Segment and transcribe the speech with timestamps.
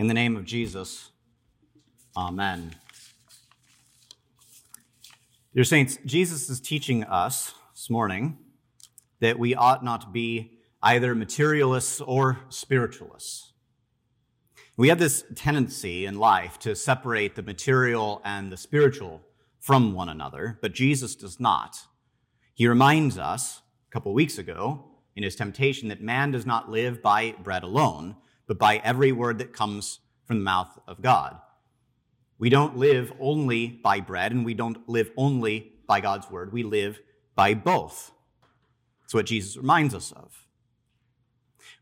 [0.00, 1.10] In the name of Jesus,
[2.16, 2.74] Amen.
[5.54, 8.38] Dear Saints, Jesus is teaching us this morning
[9.20, 13.52] that we ought not be either materialists or spiritualists.
[14.74, 19.20] We have this tendency in life to separate the material and the spiritual
[19.58, 21.76] from one another, but Jesus does not.
[22.54, 24.82] He reminds us a couple weeks ago
[25.14, 28.16] in his temptation that man does not live by bread alone,
[28.50, 31.38] but by every word that comes from the mouth of God.
[32.36, 36.52] We don't live only by bread, and we don't live only by God's word.
[36.52, 36.98] We live
[37.36, 38.10] by both.
[39.02, 40.48] That's what Jesus reminds us of.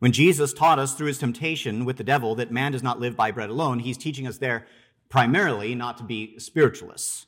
[0.00, 3.16] When Jesus taught us through his temptation with the devil that man does not live
[3.16, 4.66] by bread alone, he's teaching us there
[5.08, 7.24] primarily not to be spiritualists.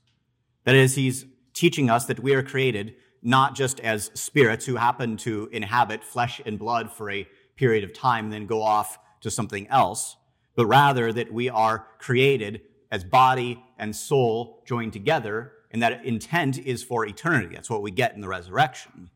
[0.64, 1.24] That is, he's
[1.55, 6.42] teaching us that we are created not just as spirits who happen to inhabit flesh
[6.44, 10.16] and blood for a period of time, and then go off to something else,
[10.54, 16.58] but rather that we are created as body and soul joined together, and that intent
[16.58, 17.54] is for eternity.
[17.54, 19.10] That's what we get in the resurrection.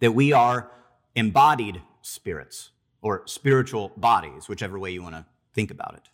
[0.00, 0.70] That we are
[1.14, 6.08] embodied spirits or spiritual bodies, whichever way you want to think about it.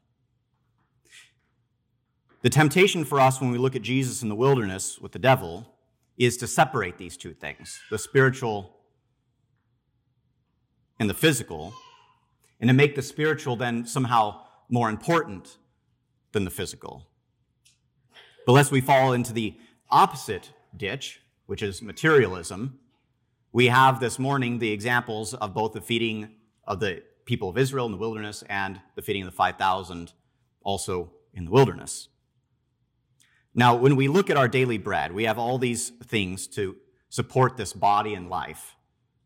[2.42, 5.68] The temptation for us when we look at Jesus in the wilderness with the devil
[6.18, 8.77] is to separate these two things the spiritual
[10.98, 11.74] and the physical
[12.62, 14.40] and to make the spiritual then somehow
[14.70, 15.58] more important
[16.30, 17.08] than the physical.
[18.46, 19.58] But lest we fall into the
[19.90, 22.78] opposite ditch, which is materialism,
[23.52, 27.84] we have this morning the examples of both the feeding of the people of Israel
[27.86, 30.12] in the wilderness and the feeding of the 5,000
[30.62, 32.08] also in the wilderness.
[33.55, 36.77] Now, when we look at our daily bread, we have all these things to
[37.08, 38.77] support this body and life.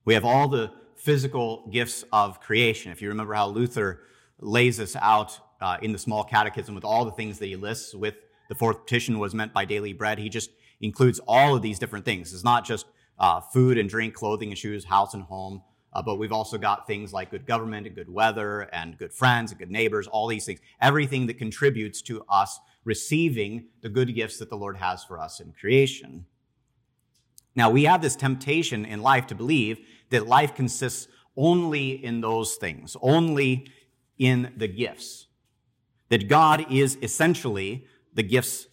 [0.06, 0.72] We have all the
[1.06, 2.90] physical gifts of creation.
[2.90, 4.00] If you remember how Luther
[4.40, 7.94] lays this out uh, in the small catechism with all the things that he lists
[7.94, 8.16] with
[8.48, 10.50] the fourth petition was meant by daily bread, he just
[10.80, 12.34] includes all of these different things.
[12.34, 12.86] It's not just
[13.20, 15.62] uh, food and drink, clothing and shoes, house and home,
[15.92, 19.52] uh, but we've also got things like good government and good weather and good friends
[19.52, 24.38] and good neighbors, all these things, everything that contributes to us receiving the good gifts
[24.38, 26.26] that the Lord has for us in creation.
[27.56, 29.78] Now, we have this temptation in life to believe
[30.10, 33.66] that life consists only in those things, only
[34.18, 35.26] in the gifts.
[36.10, 38.68] That God is essentially the gifts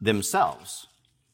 [0.00, 0.86] themselves.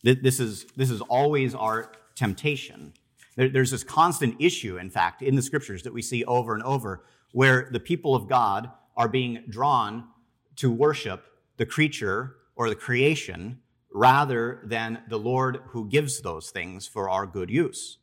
[0.03, 2.95] This is, this is always our temptation.
[3.37, 7.05] There's this constant issue, in fact, in the scriptures that we see over and over,
[7.33, 10.09] where the people of God are being drawn
[10.57, 11.25] to worship
[11.57, 13.61] the creature or the creation
[13.95, 17.99] rather than the Lord who gives those things for our good use.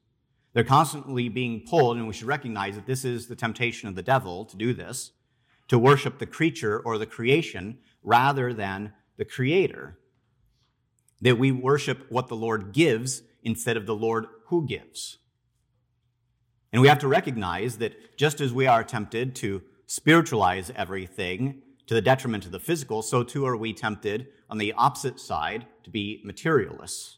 [0.53, 4.01] They're constantly being pulled, and we should recognize that this is the temptation of the
[4.01, 5.11] devil to do this,
[5.67, 9.99] to worship the creature or the creation rather than the creator.
[11.19, 15.17] That we worship what the Lord gives instead of the Lord who gives.
[16.71, 21.93] And we have to recognize that just as we are tempted to spiritualize everything to
[21.93, 25.89] the detriment of the physical, so too are we tempted on the opposite side to
[25.89, 27.17] be materialists.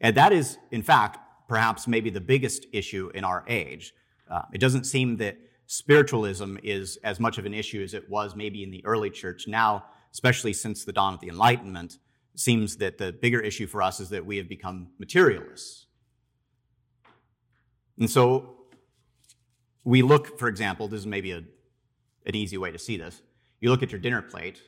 [0.00, 3.94] And that is, in fact, perhaps maybe the biggest issue in our age.
[4.30, 5.36] Uh, it doesn't seem that
[5.66, 9.46] spiritualism is as much of an issue as it was maybe in the early church.
[9.46, 11.98] Now, especially since the dawn of the Enlightenment,
[12.34, 15.86] seems that the bigger issue for us is that we have become materialists.
[17.98, 18.56] And so
[19.84, 21.42] we look, for example, this is maybe a,
[22.26, 23.22] an easy way to see this.
[23.62, 24.60] You look at your dinner plate,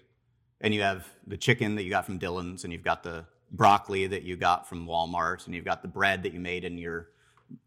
[0.61, 4.07] and you have the chicken that you got from Dillon's and you've got the broccoli
[4.07, 7.09] that you got from Walmart, and you've got the bread that you made in your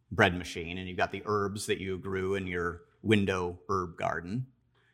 [0.09, 4.47] bread machine, and you've got the herbs that you grew in your window herb garden.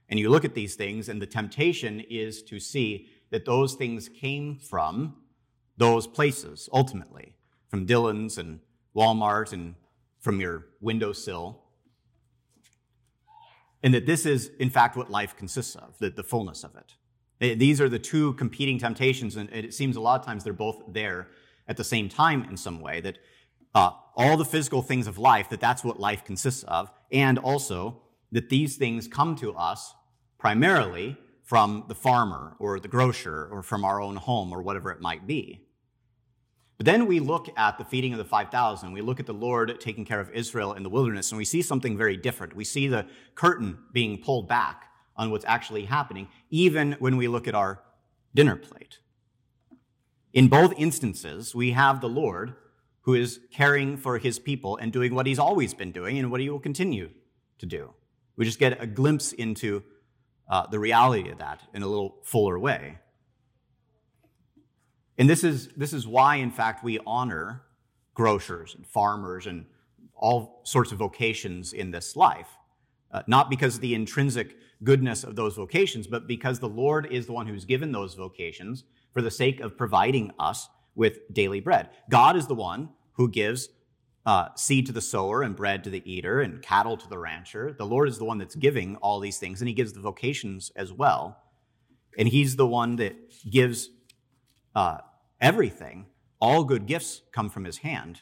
[0.10, 4.10] And you look at these things, and the temptation is to see that those things
[4.10, 5.16] came from
[5.78, 7.36] those places, ultimately,
[7.70, 8.60] from Dillon's and
[8.96, 9.76] Walmart and
[10.20, 11.63] from your windowsill.
[13.84, 17.60] And that this is, in fact, what life consists of, the, the fullness of it.
[17.60, 20.82] These are the two competing temptations, and it seems a lot of times they're both
[20.88, 21.28] there
[21.68, 23.02] at the same time in some way.
[23.02, 23.18] That
[23.76, 28.02] uh, all the physical things of life, that that's what life consists of, and also
[28.32, 29.94] that these things come to us
[30.40, 35.02] primarily from the farmer or the grocer or from our own home or whatever it
[35.02, 35.68] might be.
[36.78, 38.92] But then we look at the feeding of the 5,000.
[38.92, 41.62] We look at the Lord taking care of Israel in the wilderness, and we see
[41.62, 42.56] something very different.
[42.56, 43.06] We see the
[43.36, 44.86] curtain being pulled back
[45.16, 47.82] on what's actually happening, even when we look at our
[48.34, 49.00] dinner plate.
[50.34, 52.56] In both instances, we have the Lord
[53.02, 56.42] who is caring for his people and doing what he's always been doing and what
[56.42, 57.10] he will continue
[57.60, 57.94] to do.
[58.36, 59.84] We just get a glimpse into
[60.50, 62.98] uh, the reality of that in a little fuller way.
[65.18, 67.64] And this is, this is why, in fact, we honor
[68.14, 69.66] grocers and farmers and
[70.16, 72.48] all sorts of vocations in this life.
[73.12, 77.26] Uh, not because of the intrinsic goodness of those vocations, but because the Lord is
[77.28, 81.90] the one who's given those vocations for the sake of providing us with daily bread.
[82.10, 83.70] God is the one who gives
[84.26, 87.76] uh, seed to the sower and bread to the eater and cattle to the rancher.
[87.78, 90.72] The Lord is the one that's giving all these things, and He gives the vocations
[90.76, 91.38] as well.
[92.18, 93.16] And He's the one that
[93.50, 93.90] gives
[94.76, 94.98] uh,
[95.40, 96.06] everything.
[96.40, 98.22] All good gifts come from His hand,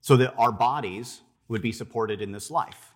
[0.00, 2.92] so that our bodies would be supported in this life.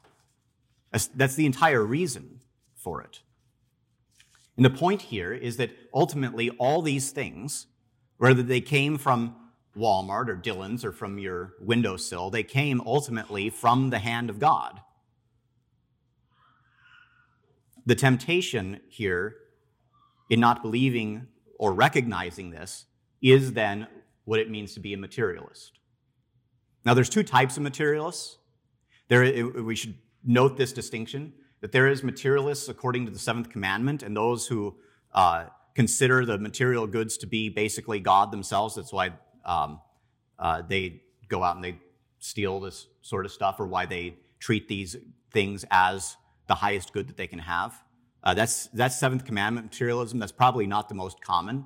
[0.92, 2.40] That's, that's the entire reason
[2.76, 3.20] for it.
[4.56, 7.66] And the point here is that ultimately all these things,
[8.18, 9.34] whether they came from
[9.76, 14.80] Walmart or Dillon's or from your windowsill, they came ultimately from the hand of God.
[17.86, 19.36] The temptation here
[20.28, 21.26] in not believing
[21.62, 22.86] or recognizing this
[23.20, 23.86] is then
[24.24, 25.78] what it means to be a materialist.
[26.84, 28.38] Now, there's two types of materialists.
[29.06, 29.94] There, we should
[30.24, 34.74] note this distinction that there is materialists according to the seventh commandment, and those who
[35.14, 35.44] uh,
[35.76, 38.74] consider the material goods to be basically God themselves.
[38.74, 39.12] That's why
[39.44, 39.80] um,
[40.40, 41.78] uh, they go out and they
[42.18, 44.96] steal this sort of stuff, or why they treat these
[45.30, 46.16] things as
[46.48, 47.80] the highest good that they can have.
[48.24, 50.18] Uh, that's that's seventh commandment materialism.
[50.18, 51.64] That's probably not the most common.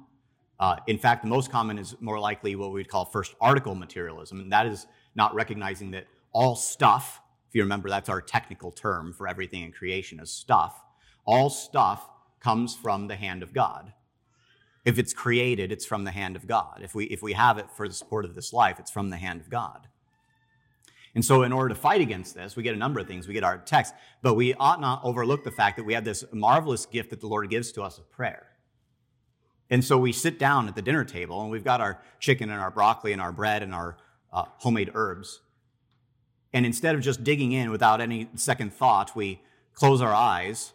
[0.58, 4.40] Uh, in fact, the most common is more likely what we'd call first article materialism,
[4.40, 9.12] and that is not recognizing that all stuff if you remember, that's our technical term
[9.12, 10.82] for everything in creation is stuff.
[11.24, 12.08] All stuff
[12.40, 13.92] comes from the hand of God.
[14.84, 16.80] If it's created, it's from the hand of God.
[16.82, 19.16] If we, if we have it for the support of this life, it's from the
[19.16, 19.88] hand of God.
[21.16, 23.26] And so, in order to fight against this, we get a number of things.
[23.26, 26.26] We get our text, but we ought not overlook the fact that we have this
[26.30, 28.48] marvelous gift that the Lord gives to us of prayer.
[29.70, 32.60] And so we sit down at the dinner table and we've got our chicken and
[32.60, 33.96] our broccoli and our bread and our
[34.30, 35.40] uh, homemade herbs.
[36.52, 39.40] And instead of just digging in without any second thought, we
[39.72, 40.74] close our eyes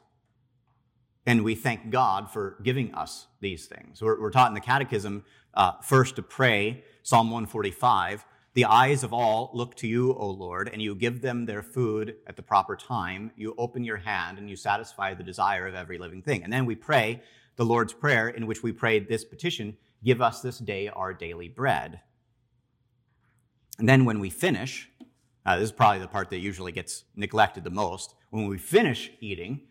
[1.28, 4.02] and we thank God for giving us these things.
[4.02, 5.24] We're, we're taught in the Catechism
[5.54, 8.26] uh, first to pray, Psalm 145.
[8.54, 12.18] The eyes of all look to you, O Lord, and you give them their food
[12.28, 13.32] at the proper time.
[13.38, 16.44] You open your hand and you satisfy the desire of every living thing.
[16.44, 17.22] And then we pray
[17.56, 21.48] the Lord's Prayer, in which we pray this petition Give us this day our daily
[21.48, 22.02] bread.
[23.78, 24.90] And then when we finish,
[25.46, 28.16] uh, this is probably the part that usually gets neglected the most.
[28.32, 29.62] When we finish eating,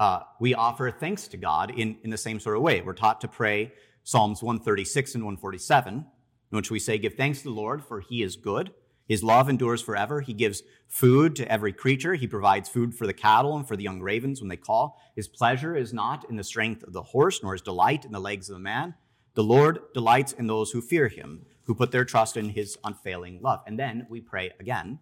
[0.00, 2.80] uh, we offer thanks to God in, in the same sort of way.
[2.80, 3.72] We're taught to pray
[4.04, 6.06] Psalms 136 and 147,
[6.54, 8.72] in which we say, Give thanks to the Lord, for he is good.
[9.08, 10.20] His love endures forever.
[10.20, 12.14] He gives food to every creature.
[12.14, 14.98] He provides food for the cattle and for the young ravens when they call.
[15.16, 18.20] His pleasure is not in the strength of the horse, nor his delight in the
[18.20, 18.94] legs of the man.
[19.34, 23.40] The Lord delights in those who fear him, who put their trust in his unfailing
[23.42, 23.60] love.
[23.66, 25.00] And then we pray again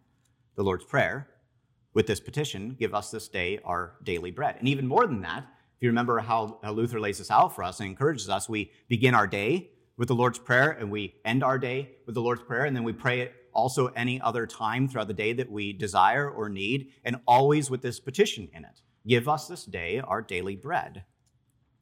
[0.57, 1.29] the Lord's Prayer
[1.93, 4.57] with this petition give us this day our daily bread.
[4.59, 5.45] And even more than that,
[5.77, 9.15] if you remember how, Luther lays this out for us and encourages us, we begin
[9.15, 12.65] our day with the Lord's Prayer and we end our day with the Lord's Prayer,
[12.65, 16.29] and then we pray it also any other time throughout the day that we desire
[16.31, 20.57] or need, and always with this petition in it Give us this day our daily
[20.57, 21.05] bread.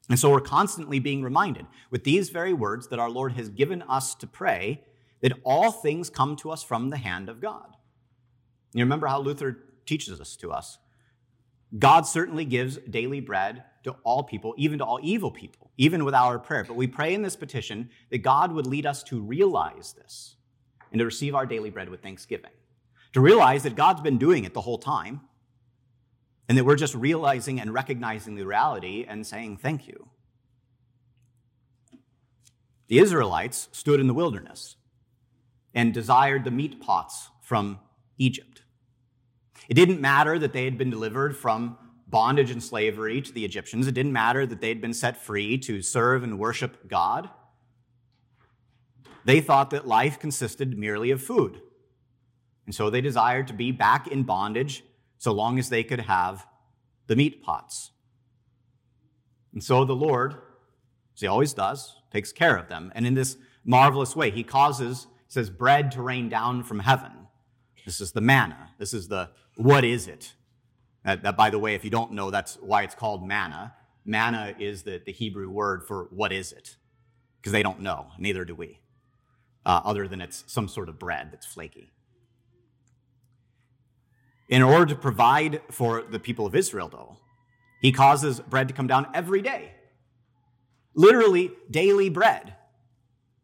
[0.09, 3.83] And so we're constantly being reminded with these very words that our Lord has given
[3.83, 4.81] us to pray
[5.21, 7.75] that all things come to us from the hand of God.
[8.73, 10.79] You remember how Luther teaches this to us.
[11.77, 16.13] God certainly gives daily bread to all people, even to all evil people, even with
[16.13, 16.63] our prayer.
[16.63, 20.35] But we pray in this petition that God would lead us to realize this
[20.91, 22.51] and to receive our daily bread with thanksgiving.
[23.13, 25.21] To realize that God's been doing it the whole time
[26.47, 30.09] and that we're just realizing and recognizing the reality and saying thank you.
[32.87, 34.75] The Israelites stood in the wilderness
[35.73, 37.79] and desired the meat pots from
[38.17, 38.63] Egypt.
[39.69, 41.77] It didn't matter that they had been delivered from
[42.11, 43.87] bondage and slavery to the Egyptians.
[43.87, 47.29] It didn't matter that they had been set free to serve and worship God.
[49.25, 51.61] They thought that life consisted merely of food.
[52.65, 54.83] And so they desired to be back in bondage
[55.17, 56.45] so long as they could have
[57.07, 57.91] the meat pots.
[59.53, 60.33] And so the Lord,
[61.15, 62.91] as he always does, takes care of them.
[62.95, 67.11] And in this marvelous way, he causes, says, bread to rain down from heaven.
[67.85, 68.71] This is the manna.
[68.77, 70.33] This is the what is it?
[71.03, 73.73] That, that by the way, if you don't know, that's why it's called manna.
[74.05, 76.75] Manna is the, the Hebrew word for what is it?
[77.39, 78.79] Because they don't know, neither do we,
[79.65, 81.91] uh, other than it's some sort of bread that's flaky.
[84.47, 87.17] In order to provide for the people of Israel, though,
[87.81, 89.71] he causes bread to come down every day.
[90.93, 92.55] Literally, daily bread.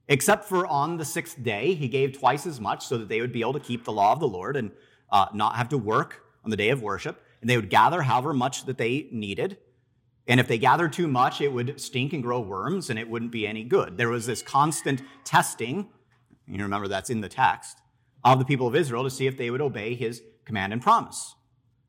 [0.09, 3.33] Except for on the sixth day, he gave twice as much so that they would
[3.33, 4.71] be able to keep the law of the Lord and
[5.11, 7.21] uh, not have to work on the day of worship.
[7.41, 9.57] And they would gather however much that they needed.
[10.27, 13.31] And if they gathered too much, it would stink and grow worms and it wouldn't
[13.31, 13.97] be any good.
[13.97, 15.89] There was this constant testing,
[16.47, 17.77] you remember that's in the text,
[18.23, 21.35] of the people of Israel to see if they would obey his command and promise,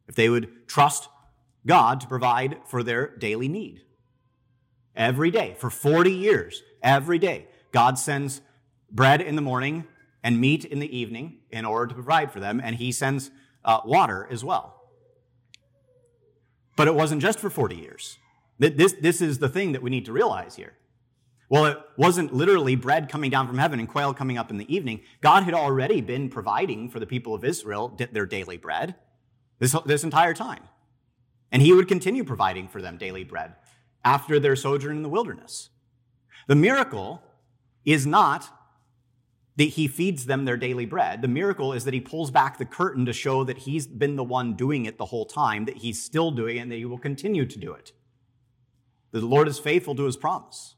[0.07, 1.09] if they would trust
[1.67, 3.83] God to provide for their daily need.
[4.95, 8.41] Every day, for 40 years, every day, God sends
[8.91, 9.85] bread in the morning
[10.23, 13.31] and meat in the evening in order to provide for them, and He sends
[13.65, 14.78] uh, water as well.
[16.79, 18.19] But it wasn't just for 40 years.
[18.61, 20.75] This, this is the thing that we need to realize here.
[21.49, 24.75] Well, it wasn't literally bread coming down from heaven and quail coming up in the
[24.75, 25.01] evening.
[25.21, 28.95] God had already been providing for the people of Israel their daily bread
[29.59, 30.63] this, this entire time.
[31.51, 33.57] And he would continue providing for them daily bread
[34.05, 35.71] after their sojourn in the wilderness.
[36.47, 37.23] The miracle
[37.85, 38.57] is not
[39.59, 41.21] that he feeds them their daily bread.
[41.21, 44.23] The miracle is that he pulls back the curtain to show that he's been the
[44.23, 46.97] one doing it the whole time, that he's still doing it, and that he will
[46.97, 47.93] continue to do it.
[49.11, 50.77] The Lord is faithful to his promise.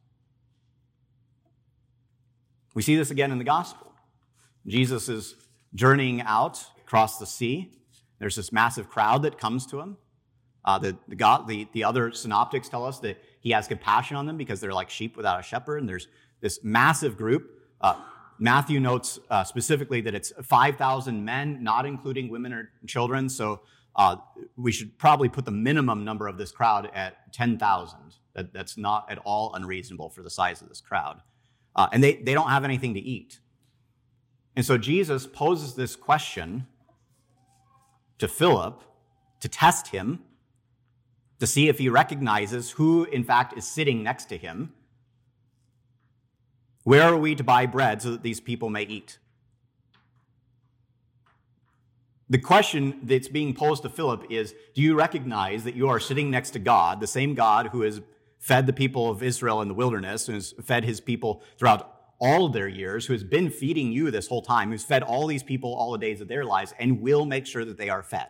[2.75, 3.93] We see this again in the gospel.
[4.67, 5.35] Jesus is
[5.75, 7.73] journeying out across the sea.
[8.19, 9.99] There's this massive crowd that comes to him.
[10.65, 14.25] Uh, the, the, God, the, the other synoptics tell us that he has compassion on
[14.25, 15.79] them because they're like sheep without a shepherd.
[15.79, 16.09] And there's
[16.41, 17.51] this massive group.
[17.81, 18.01] Uh,
[18.41, 23.29] Matthew notes uh, specifically that it's 5,000 men, not including women or children.
[23.29, 23.61] So
[23.95, 24.17] uh,
[24.57, 27.99] we should probably put the minimum number of this crowd at 10,000.
[28.35, 31.21] That, that's not at all unreasonable for the size of this crowd.
[31.77, 33.41] Uh, and they, they don't have anything to eat.
[34.57, 36.67] And so Jesus poses this question
[38.19, 38.83] to Philip
[39.41, 40.21] to test him,
[41.41, 44.73] to see if he recognizes who, in fact, is sitting next to him.
[46.85, 49.19] Where are we to buy bread so that these people may eat?
[52.31, 56.31] The question that's being posed to Philip is Do you recognize that you are sitting
[56.31, 58.01] next to God, the same God who has
[58.39, 62.47] fed the people of Israel in the wilderness, and has fed his people throughout all
[62.47, 65.43] of their years, who has been feeding you this whole time, who's fed all these
[65.43, 68.29] people all the days of their lives, and will make sure that they are fed?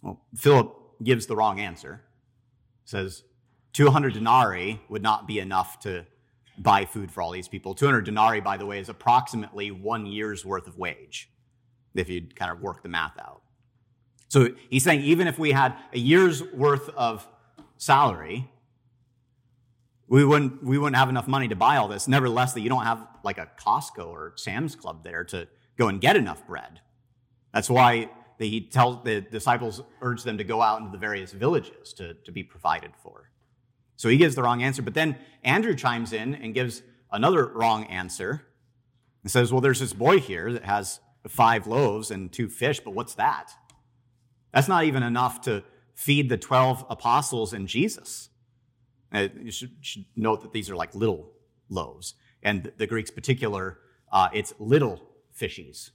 [0.00, 2.02] Well, Philip gives the wrong answer.
[2.84, 3.24] Says
[3.72, 6.06] 200 denarii would not be enough to
[6.62, 7.74] buy food for all these people.
[7.74, 11.30] 200 denarii, by the way, is approximately one year's worth of wage,
[11.94, 13.42] if you kind of work the math out.
[14.28, 17.26] So he's saying even if we had a year's worth of
[17.76, 18.50] salary,
[20.08, 22.08] we wouldn't, we wouldn't have enough money to buy all this.
[22.08, 26.00] Nevertheless, that you don't have like a Costco or Sam's Club there to go and
[26.00, 26.80] get enough bread.
[27.52, 31.92] That's why he tells the disciples urge them to go out into the various villages
[31.94, 33.30] to, to be provided for.
[33.96, 34.82] So he gives the wrong answer.
[34.82, 38.42] But then Andrew chimes in and gives another wrong answer
[39.22, 42.94] and says, Well, there's this boy here that has five loaves and two fish, but
[42.94, 43.52] what's that?
[44.52, 45.62] That's not even enough to
[45.94, 48.28] feed the 12 apostles and Jesus.
[49.12, 51.32] Uh, you should, should, note that these are like little
[51.68, 52.14] loaves.
[52.42, 53.78] And the, Greek's particular,
[54.10, 55.02] uh, it's little
[55.38, 55.90] fishies,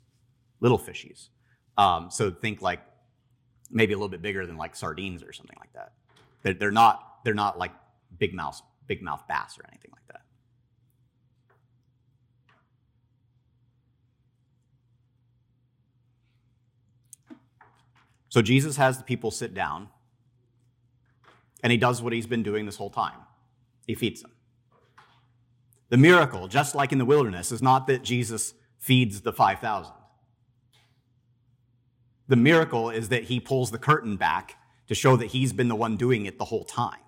[0.59, 1.29] little fishies.
[1.77, 2.79] Um, so think like
[3.69, 5.93] maybe a little bit bigger than like sardines or something like that.
[6.43, 7.71] They're, they're not, they're not like
[8.19, 10.21] big mouth, big mouth bass or anything like that.
[18.29, 19.89] So Jesus has the people sit down,
[21.63, 23.19] and he does what he's been doing this whole time
[23.87, 24.31] he feeds them.
[25.89, 29.93] The miracle, just like in the wilderness, is not that Jesus feeds the 5,000.
[32.27, 34.55] The miracle is that he pulls the curtain back
[34.87, 36.99] to show that he's been the one doing it the whole time.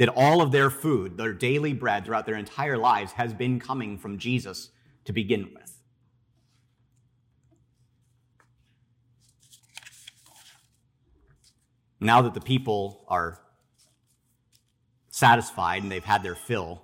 [0.00, 3.98] That all of their food, their daily bread throughout their entire lives, has been coming
[3.98, 4.70] from Jesus
[5.04, 5.76] to begin with.
[12.00, 13.42] Now that the people are
[15.10, 16.80] satisfied and they've had their fill,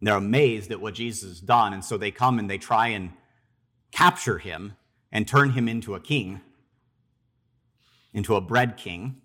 [0.00, 1.74] they're amazed at what Jesus has done.
[1.74, 3.12] And so they come and they try and
[3.92, 4.72] capture him
[5.12, 6.40] and turn him into a king,
[8.14, 9.20] into a bread king.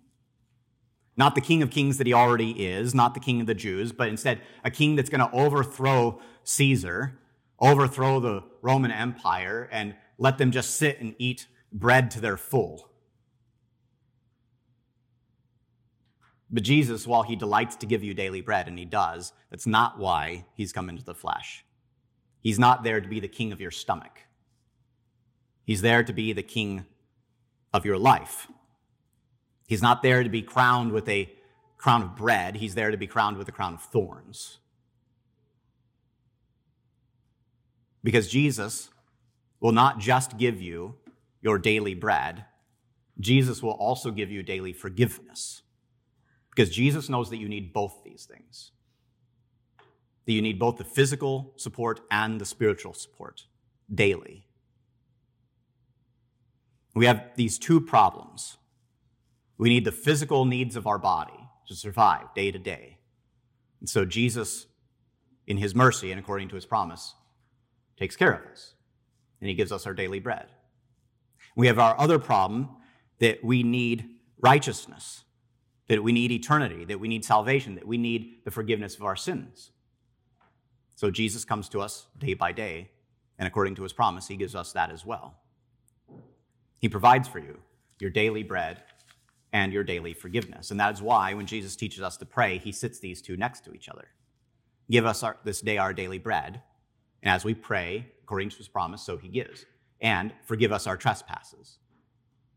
[1.21, 3.91] Not the king of kings that he already is, not the king of the Jews,
[3.91, 7.19] but instead a king that's going to overthrow Caesar,
[7.59, 12.89] overthrow the Roman Empire, and let them just sit and eat bread to their full.
[16.49, 19.99] But Jesus, while he delights to give you daily bread, and he does, that's not
[19.99, 21.63] why he's come into the flesh.
[22.39, 24.21] He's not there to be the king of your stomach.
[25.65, 26.87] He's there to be the king
[27.71, 28.47] of your life.
[29.71, 31.31] He's not there to be crowned with a
[31.77, 32.57] crown of bread.
[32.57, 34.57] He's there to be crowned with a crown of thorns.
[38.03, 38.89] Because Jesus
[39.61, 40.95] will not just give you
[41.41, 42.43] your daily bread,
[43.17, 45.61] Jesus will also give you daily forgiveness.
[46.53, 48.73] Because Jesus knows that you need both these things.
[50.25, 53.45] That you need both the physical support and the spiritual support
[53.89, 54.47] daily.
[56.93, 58.57] We have these two problems.
[59.61, 62.97] We need the physical needs of our body to survive day to day.
[63.79, 64.65] And so Jesus,
[65.47, 67.15] in his mercy and according to his promise,
[67.97, 68.73] takes care of us.
[69.39, 70.47] And he gives us our daily bread.
[71.55, 72.69] We have our other problem
[73.19, 74.09] that we need
[74.41, 75.23] righteousness
[75.91, 79.17] that we need eternity, that we need salvation, that we need the forgiveness of our
[79.17, 79.71] sins.
[80.95, 82.91] So Jesus comes to us day by day,
[83.37, 85.35] and according to his promise, he gives us that as well.
[86.79, 87.57] He provides for you
[87.99, 88.83] your daily bread
[89.53, 90.71] and your daily forgiveness.
[90.71, 93.65] And that is why when Jesus teaches us to pray, he sits these two next
[93.65, 94.07] to each other.
[94.89, 96.61] Give us our, this day our daily bread,
[97.23, 99.65] and as we pray, according to his promise, so he gives.
[99.99, 101.77] And forgive us our trespasses.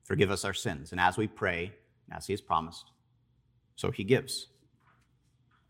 [0.04, 0.92] Forgive us our sins.
[0.92, 1.72] And as we pray,
[2.10, 2.90] as he has promised,
[3.76, 4.48] so he gives.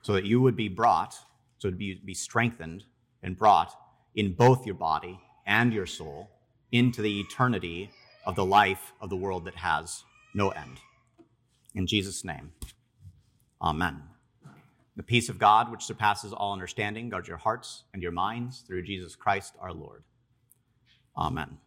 [0.02, 1.14] So that you would be brought,
[1.58, 2.84] so to be, be strengthened
[3.22, 3.72] and brought
[4.14, 6.30] in both your body and your soul
[6.70, 7.90] into the eternity
[8.26, 10.78] of the life of the world that has no end.
[11.74, 12.52] In Jesus' name,
[13.60, 14.02] amen.
[14.96, 18.84] The peace of God, which surpasses all understanding, guard your hearts and your minds through
[18.84, 20.04] Jesus Christ our Lord.
[21.16, 21.58] Amen.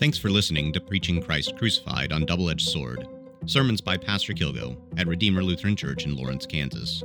[0.00, 3.08] Thanks for listening to Preaching Christ Crucified on Double Edged Sword,
[3.46, 7.02] sermons by Pastor Kilgo at Redeemer Lutheran Church in Lawrence, Kansas.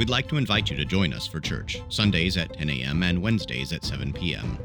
[0.00, 3.02] We'd like to invite you to join us for church, Sundays at 10 a.m.
[3.02, 4.58] and Wednesdays at 7 p.m.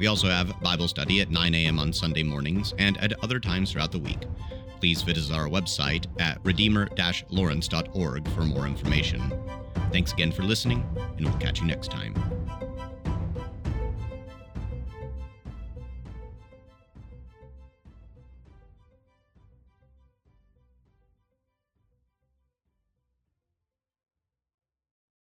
[0.00, 1.78] We also have Bible study at 9 a.m.
[1.78, 4.26] on Sunday mornings and at other times throughout the week.
[4.80, 6.88] Please visit our website at redeemer
[7.28, 9.32] lawrence.org for more information.
[9.92, 10.84] Thanks again for listening,
[11.16, 12.41] and we'll catch you next time.